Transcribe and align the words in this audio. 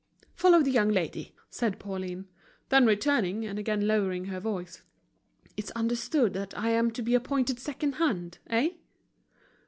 "Follow 0.33 0.63
this 0.63 0.73
young 0.73 0.89
lady," 0.89 1.35
said 1.51 1.77
Pauline. 1.77 2.27
Then 2.69 2.87
returning, 2.87 3.45
and 3.45 3.59
again 3.59 3.85
lowering 3.87 4.25
her 4.25 4.39
voice: 4.39 4.81
"It's 5.55 5.69
understood 5.75 6.33
that 6.33 6.57
I 6.57 6.69
am 6.71 6.89
to 6.93 7.03
be 7.03 7.13
appointed 7.13 7.59
second 7.59 7.91
hand, 8.01 8.39
eh?" 8.47 8.69